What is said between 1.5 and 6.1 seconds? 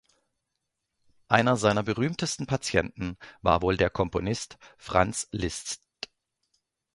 seiner berühmtesten Patienten war wohl der Komponist Franz Liszt.